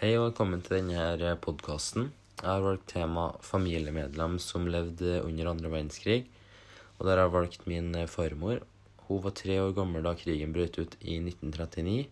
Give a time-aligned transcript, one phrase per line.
[0.00, 2.06] Hei og velkommen til denne podkasten.
[2.38, 6.22] Jeg har valgt tema familiemedlem som levde under andre verdenskrig.
[6.96, 8.62] Og der har jeg valgt min farmor.
[9.10, 12.08] Hun var tre år gammel da krigen brøt ut i 1939,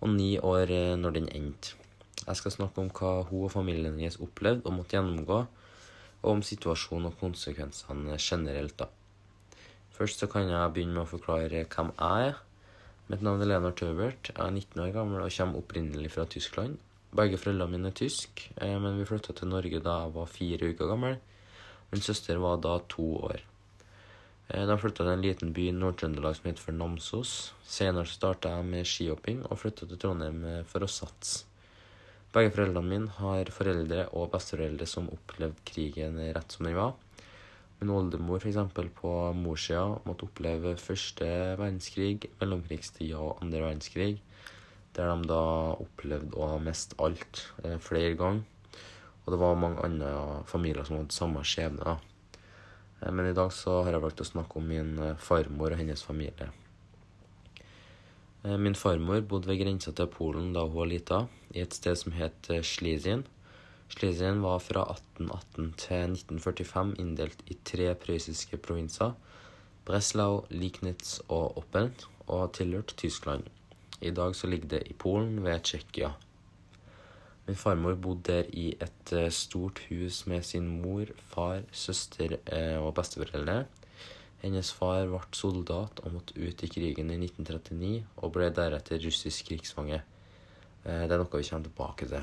[0.00, 0.72] og ni år
[1.02, 1.76] når den endte.
[2.22, 5.44] Jeg skal snakke om hva hun og familien hennes opplevde og måtte gjennomgå,
[6.24, 8.78] og om situasjonen og konsekvensene generelt.
[8.80, 8.88] da.
[9.92, 12.44] Først så kan jeg begynne med å forklare hvem jeg er.
[13.12, 14.32] Mitt navn er Leonard Taubert.
[14.32, 16.80] Jeg er 19 år gammel og kommer opprinnelig fra Tyskland.
[17.16, 20.90] Begge foreldrene mine er tysk, men vi flytta til Norge da jeg var fire uker
[20.90, 21.16] gammel.
[21.92, 23.40] Min søster var da to år.
[24.48, 27.32] De flytta til en liten by i Nord-Trøndelag som heter for Namsos.
[27.64, 31.48] Senere starta jeg med skihopping og flytta til Trondheim for å satse.
[32.32, 36.92] Begge foreldrene mine har foreldre og besteforeldre som opplevde krigen rett som den var.
[37.80, 38.58] Min oldemor f.eks.
[39.00, 44.18] på morssida måtte oppleve første verdenskrig, mellomkrigstida og andre verdenskrig.
[44.98, 45.42] Der de da
[45.78, 48.42] opplevde å miste alt eh, flere ganger.
[49.22, 50.10] Og det var mange andre
[50.50, 51.98] familier som hadde samme skjebne.
[53.00, 56.02] Eh, men i dag så har jeg valgt å snakke om min farmor og hennes
[56.02, 56.50] familie.
[58.42, 61.20] Eh, min farmor bodde ved grensa til Polen da hun var lita,
[61.54, 63.22] i et sted som het Slizin.
[63.88, 69.14] Schlesien var fra 1818 til 1945 inndelt i tre prøyssiske provinser,
[69.88, 71.94] Breslau, Liknitz og Oppeln,
[72.26, 73.46] og tilhørte Tyskland.
[74.00, 76.12] I dag så ligger det i Polen, ved Tsjekkia.
[77.48, 82.36] Min farmor bodde der i et stort hus med sin mor, far, søster
[82.78, 83.64] og besteforeldre.
[84.42, 89.48] Hennes far ble soldat og måtte ut i krigen i 1939, og ble deretter russisk
[89.50, 90.02] krigsfange.
[90.84, 92.22] Det er noe vi kommer tilbake til.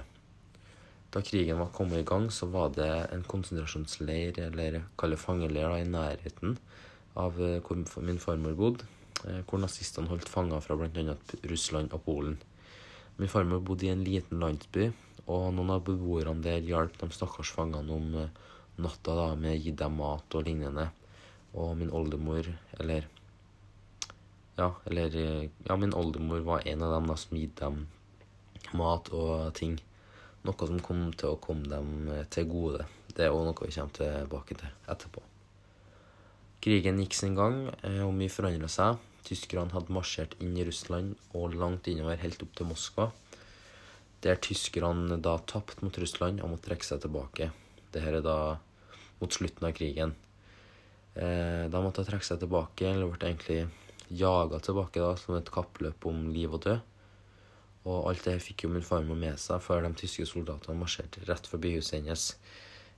[1.12, 5.89] Da krigen var kommet i gang, så var det en konsentrasjonsleir, eller kalle fangeleir, i
[5.89, 6.56] nærheten
[7.20, 8.88] av hvor min farmor bodde,
[9.48, 11.16] hvor nazistene holdt fanger fra bl.a.
[11.50, 12.38] Russland og Polen.
[13.18, 14.90] Min farmor bodde i en liten landsby,
[15.26, 18.09] og noen av beboerne der hjalp de stakkars fangene om
[18.83, 20.89] natta da, med å gi dem mat og lignende.
[21.55, 22.49] Og min oldemor,
[22.80, 23.08] eller
[24.55, 25.16] Ja, eller
[25.67, 27.86] Ja, min oldemor var en av dem da, som gitt dem
[28.73, 29.80] mat og ting.
[30.45, 32.86] Noe som kom til å komme dem til gode.
[33.16, 35.23] Det er òg noe vi kommer tilbake til etterpå.
[36.65, 37.67] Krigen gikk sin gang,
[38.02, 38.98] og mye forandra seg.
[39.27, 43.11] Tyskerne hadde marsjert inn i Russland og langt innover, helt opp til Moskva.
[44.26, 47.52] Der tyskerne da tapte mot Russland og måtte trekke seg tilbake.
[47.93, 48.37] Dette er da
[49.20, 50.15] mot slutten av krigen.
[51.14, 53.61] De måtte trekke seg tilbake, eller ble egentlig
[54.09, 56.81] jaga tilbake da, som et kappløp om liv og død.
[57.86, 61.45] Og alt det fikk jo min farmor med seg før de tyske soldatene marsjerte rett
[61.45, 62.31] forbi huset hennes.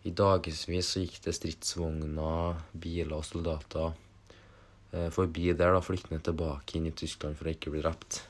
[0.05, 3.89] I dagevis så gikk det stridsvogner, biler og soldater
[4.93, 8.21] eh, forbi der, da, flyktende tilbake inn i Tyskland for å ikke bli drept.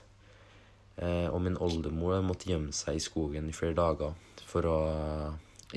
[0.97, 4.15] Eh, og min oldemor måtte gjemme seg i skogen i flere dager
[4.47, 4.79] for å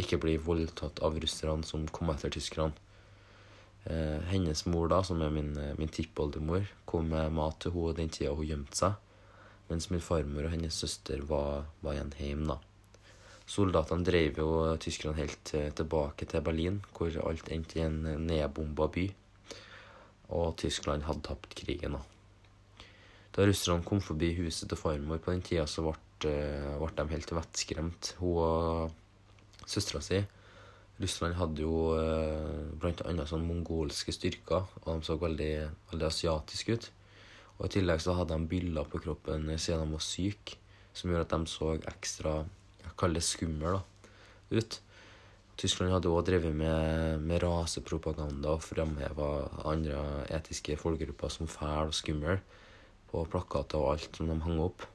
[0.00, 2.72] ikke bli voldtatt av russerne som kom etter tyskerne.
[3.90, 8.12] Eh, hennes mor, da, som er min, min tippoldemor, kom med mat til henne den
[8.14, 8.98] tida hun gjemte seg
[9.70, 12.54] mens min farmor og hennes søster var, var igjen hjemme.
[12.54, 12.69] da.
[13.50, 19.08] Soldatene drev jo tyskerne helt tilbake til Berlin, hvor alt endte i en nedbomba by.
[20.38, 21.98] Og Tyskland hadde tapt krigen.
[21.98, 22.86] da.
[23.34, 26.34] Da russerne kom forbi huset til farmor på den tida, så ble,
[26.78, 28.14] ble de helt vettskremt.
[28.20, 30.22] Hun og søstera si.
[31.00, 35.52] Russland hadde jo annet sånn mongolske styrker, og de så veldig,
[35.92, 36.90] veldig asiatiske ut.
[37.58, 40.58] Og I tillegg så hadde de byller på kroppen siden de var syke,
[40.92, 42.34] som gjorde at de så ekstra
[43.08, 43.82] jeg det skummel da,
[44.50, 44.80] ut.
[45.60, 49.26] Tyskland hadde også drevet med, med rasepropaganda og framheva
[49.68, 52.40] andre etiske folkegrupper som fæl og skummel
[53.10, 54.86] på plakater og alt som de hang opp.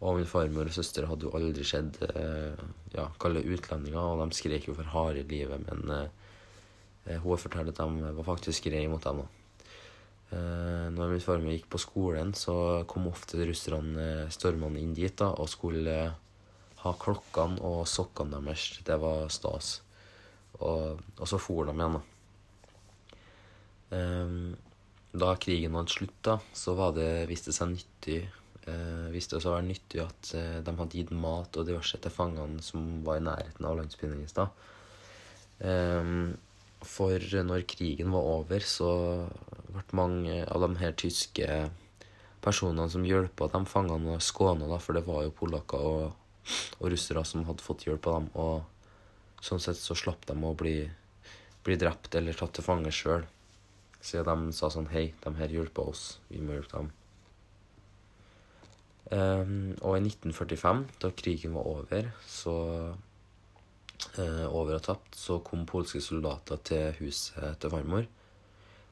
[0.00, 2.00] Og min farmor og søster hadde jo aldri sett
[2.94, 8.00] ja, kalde utlendinger, og de skrek jo for harde livet, men eh, hun fortalte at
[8.00, 9.20] de var faktisk greie mot dem.
[9.20, 9.28] da.
[10.94, 12.54] Når min farmor gikk på skolen, så
[12.88, 15.96] kom ofte russerne stormende inn dit da, og skulle
[16.82, 18.80] ha klokkene og sokkene deres.
[18.86, 19.80] Det var stas.
[20.60, 22.02] Og, og så for de igjen, da.
[25.10, 28.20] Da krigen hadde slutt, da, så var det, viste det seg nyttig
[29.10, 30.28] viste det seg å være nyttig at
[30.66, 34.36] de hadde gitt mat og diverse til fangene som var i nærheten av landsbyen hennes.
[34.36, 34.46] da.
[36.86, 38.90] For når krigen var over, så
[39.72, 41.48] ble mange av de her tyske
[42.44, 46.04] personene som hjelpa de fangene, skåna, for det var jo polakker og,
[46.78, 48.30] og, russere som hadde fått hjelp av dem.
[48.40, 50.78] Og sånn sett så slapp de å bli,
[51.66, 53.26] bli drept eller tatt til fange sjøl.
[54.00, 56.04] Så de sa sånn Hei, de her hjelper oss.
[56.30, 56.90] Vi må hjelpe dem.
[59.10, 62.54] Um, og i 1945, da krigen var over, så
[62.94, 68.06] uh, over og tapt, så kom polske soldater til huset til farmor.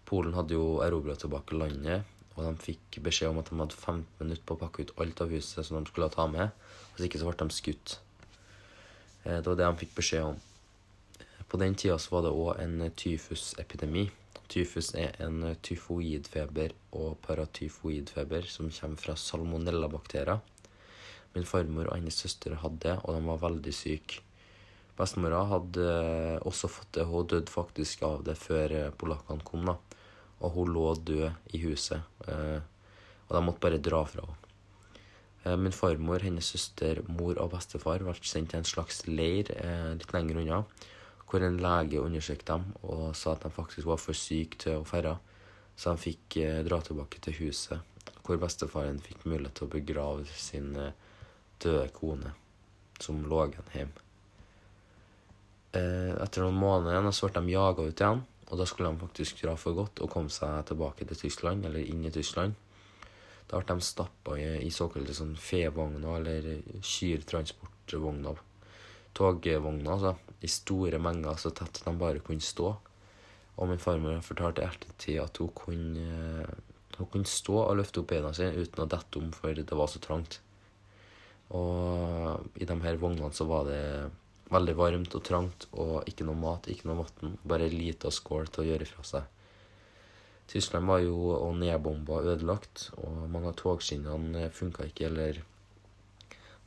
[0.08, 4.04] Polen hadde jo erobra tilbake landet, og de fikk beskjed om at de hadde 15
[4.22, 6.54] minutter på å pakke ut alt av huset som de skulle ta med.
[6.94, 7.96] Hvis ikke så ble de skutt.
[9.24, 10.38] Uh, det var det de fikk beskjed om.
[11.48, 14.06] På den tida så var det òg en tyfusepidemi.
[14.48, 20.40] Tyfus er en tyfoidfeber og paratyfoidfeber som kommer fra salmonellabakterier.
[21.34, 24.22] Min farmor og hennes søster hadde det, og de var veldig syke.
[24.98, 25.88] Bestemora hadde
[26.48, 27.04] også fått det.
[27.06, 29.68] Hun døde faktisk av det før polakkene kom.
[29.68, 29.76] da.
[30.40, 32.04] Og hun lå død i huset.
[32.28, 32.60] Eh,
[33.28, 34.36] og de måtte bare dra fra henne.
[35.44, 39.94] Eh, min farmor, hennes søster, mor og bestefar ble sendt til en slags leir eh,
[39.98, 40.62] litt lenger unna
[41.28, 44.86] hvor en lege undersøkte dem og sa at de faktisk var for syke til å
[44.88, 45.18] ferde.
[45.76, 47.82] Så de fikk dra tilbake til huset,
[48.24, 50.70] hvor bestefaren fikk mulighet til å begrave sin
[51.60, 52.32] døde kone,
[52.96, 54.06] som lå igjen hjemme.
[56.24, 59.54] Etter noen måneder så ble de jaga ut igjen, og da skulle de faktisk dra
[59.60, 62.56] for godt og komme seg tilbake til Tyskland, eller inn i Tyskland.
[63.48, 68.44] Da ble de stappa i, i såkalte sånn fevogner, eller kyrtransportvogner
[69.18, 70.14] togvogner altså,
[70.44, 72.74] i store mengder så tett de bare kunne stå.
[73.58, 76.44] Og min farmor fortalte i ettertid at hun kunne,
[76.98, 79.90] hun kunne stå og løfte opp beina sine uten å dette om, for det var
[79.90, 80.38] så trangt.
[81.56, 83.82] Og i de her vognene så var det
[84.52, 87.36] veldig varmt og trangt, og ikke noe mat, ikke noe vann.
[87.44, 89.34] Bare ei lita skål til å gjøre fra seg.
[90.48, 95.42] Tyskland var jo nedbomba og ødelagt, og mange av togskinnene funka ikke, eller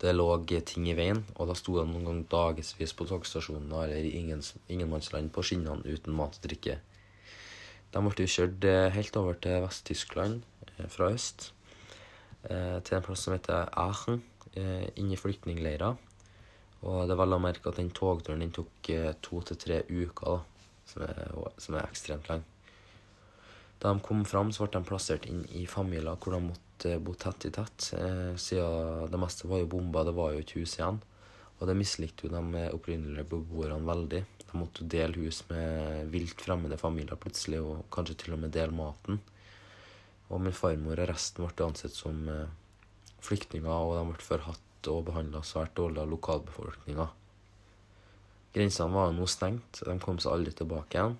[0.01, 0.27] det lå
[0.65, 5.29] ting i veien, og da sto de noen ganger dagevis på togstasjonene eller i ingenmannsland
[5.33, 6.79] på skinnene uten mat og drikke.
[7.91, 10.41] De ble kjørt eh, helt over til Vest-Tyskland
[10.77, 11.51] eh, fra øst,
[12.49, 14.23] eh, til en plass som heter Aachen,
[14.99, 15.95] inni flyktningleirer.
[16.81, 18.89] Og det er vel å merke at den togturen den tok
[19.21, 21.21] to til tre uker, da, som er,
[21.61, 22.41] som er ekstremt lang.
[23.81, 26.99] Da de kom fram, så ble de plassert inn i familier hvor de måtte Eh,
[26.99, 30.61] bo tett i tett, eh, siden det meste var jo bomba, det var jo ikke
[30.61, 31.01] hus igjen.
[31.59, 34.23] Og det mislikte jo de opprinnelige beboerne veldig.
[34.41, 38.73] De måtte dele hus med vilt fremmede familier plutselig, og kanskje til og med dele
[38.73, 39.21] maten.
[40.29, 42.49] Og min farmor og resten ble ansett som eh,
[43.21, 47.07] flyktninger, og de ble forhatt og behandla svært dårlig av lokalbefolkninga.
[48.55, 51.17] Grensene var nå stengt, de kom seg aldri tilbake igjen.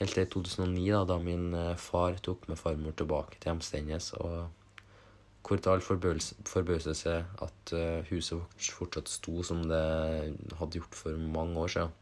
[0.00, 4.12] Helt til 2009, da, da min far tok med farmor tilbake til hjemstedet hennes.
[4.20, 4.48] og
[5.40, 9.84] hvor til all forbauselse at uh, huset fortsatt sto som det
[10.60, 11.96] hadde gjort for mange år siden.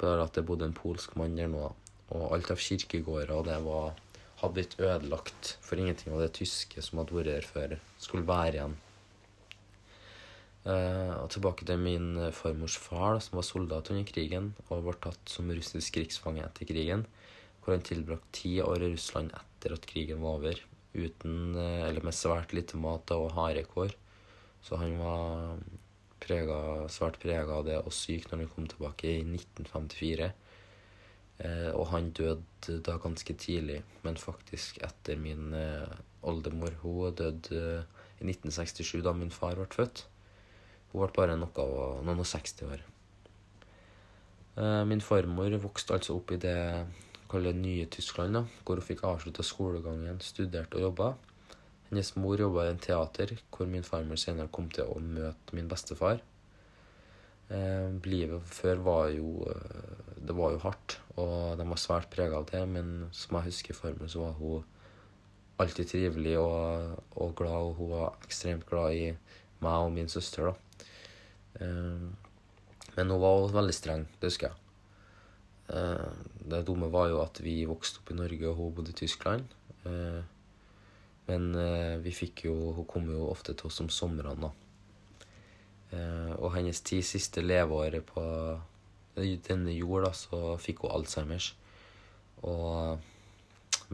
[0.00, 1.66] Bare at det bodde en polsk mann der nå.
[2.14, 3.98] Og alt av kirkegårder og det var,
[4.40, 5.56] hadde blitt ødelagt.
[5.60, 8.76] For ingenting av det tyske som hadde vært der før, skulle være igjen.
[10.62, 15.32] Uh, og tilbake til min farmors far, som var soldat under krigen og ble tatt
[15.32, 17.02] som russisk krigsfange etter krigen,
[17.62, 20.62] hvor han tilbrakte ti år i Russland etter at krigen var over
[20.94, 23.94] uten eh, Eller med svært lite mat og harde kår.
[24.62, 25.58] Så han var
[26.22, 26.58] prega,
[26.92, 30.30] svært prega av det og syk når han kom tilbake i 1954.
[31.42, 36.76] Eh, og han døde da ganske tidlig, men faktisk etter min eh, oldemor.
[36.82, 40.06] Hun døde eh, i 1967, da min far ble født.
[40.92, 41.68] Hun ble bare noe,
[42.04, 42.82] noen og 60 år.
[44.60, 46.58] Eh, min farmor vokste altså opp i det
[47.32, 51.12] kaller nye Tyskland, da, hvor hun fikk avslutta skolegangen, studerte og jobba.
[51.88, 55.70] Hennes mor jobba i en teater, hvor min farmor senere kom til å møte min
[55.70, 56.20] bestefar.
[57.52, 62.38] Eh, livet før var jo eh, Det var jo hardt, og de var svært prega
[62.38, 64.62] av det, men som jeg husker farmor, så var hun
[65.60, 69.08] alltid trivelig og, og, glad, og hun var ekstremt glad i
[69.62, 70.71] meg og min søster, da.
[71.62, 72.08] Eh,
[72.96, 74.58] men hun var også veldig streng, det husker jeg.
[75.72, 78.98] Eh, det dumme var jo at vi vokste opp i Norge, og hun bodde i
[79.02, 79.46] Tyskland.
[79.86, 80.20] Eh,
[81.28, 81.44] men
[82.02, 84.50] vi fikk jo Hun kom jo ofte til oss om somrene, da.
[86.42, 88.24] Og hennes ti siste leveår på
[89.14, 91.52] denne jord, da, så fikk hun Alzheimers.
[92.42, 92.98] Og,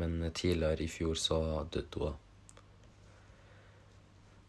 [0.01, 2.17] men tidligere i fjor så døde hun.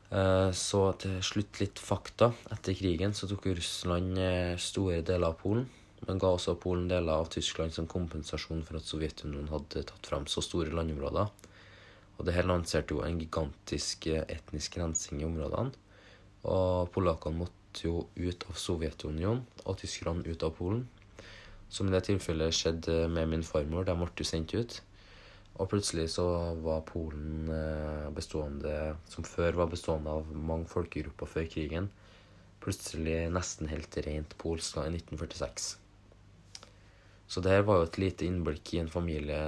[0.10, 2.32] Så til slutt litt fakta.
[2.50, 4.18] Etter krigen så tok Russland
[4.58, 5.68] store deler av Polen
[6.08, 10.28] men ga også Polen deler av Tyskland som kompensasjon for at Sovjetunionen hadde tatt fram
[10.32, 11.28] så store landområder.
[12.18, 15.76] Og det her lanserte jo en gigantisk eh, etnisk rensing i områdene.
[16.50, 20.86] Og polakkene måtte jo ut av Sovjetunionen, og tyskerne ut av Polen.
[21.70, 23.86] Som i det tilfellet skjedde med min farmor.
[23.88, 24.80] De ble jo sendt ut.
[25.58, 26.26] Og plutselig så
[26.64, 31.90] var Polen eh, bestående, som før var bestående av mange folkegrupper før krigen,
[32.64, 35.70] plutselig nesten helt rent polsk i 1946.
[37.30, 39.40] Så det her var jo et lite innblikk i en familie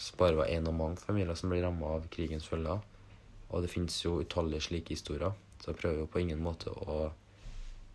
[0.00, 2.80] som bare var én av mange familier som ble ramma av krigens følger.
[3.48, 7.10] Og det finnes jo utallige slike historier, så jeg prøver jo på ingen måte å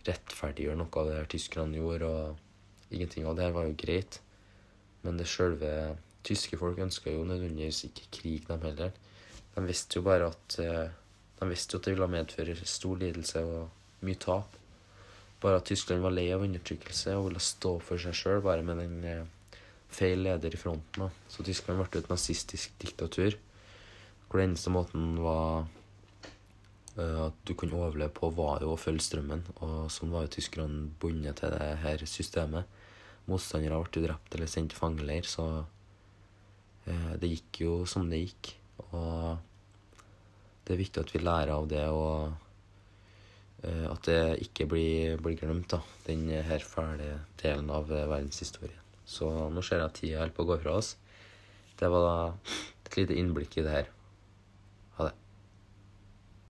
[0.06, 4.20] rettferdiggjøre noe av det her tyskerne gjorde, og ingenting av det her var jo greit.
[5.04, 5.74] Men det sjølve
[6.24, 8.92] Tyske folk ønska jo nødvendigvis ikke krig, dem heller.
[9.56, 10.90] De visste jo bare at eh,
[11.40, 14.60] de visste jo at det ville medføre stor lidelse og mye tap.
[15.44, 18.80] Bare at Tyskland var lei av undertrykkelse og ville stå for seg sjøl, bare med
[18.80, 19.58] den eh,
[19.94, 21.04] feil leder i fronten.
[21.04, 21.10] Da.
[21.30, 23.36] Så Tyskland ble et nazistisk diktatur
[24.34, 25.68] hvor den eneste måten var
[26.98, 29.44] eh, at du kunne overleve på, var jo å følge strømmen.
[29.62, 32.80] Og sånn var jo tyskerne bundet til det her systemet.
[33.30, 35.68] Motstandere ble drept eller sendt til fangeleir, så
[36.86, 38.54] det gikk jo som det gikk.
[38.92, 39.38] Og
[40.64, 42.34] det er viktig at vi lærer av det, og
[43.64, 48.80] eh, at det ikke blir, blir glemt, da, den her fæle delen av verdenshistorien.
[49.06, 50.94] Så nå ser jeg at tida holder på å gå fra oss.
[51.80, 52.16] Det var da
[52.86, 53.92] et lite innblikk i det her.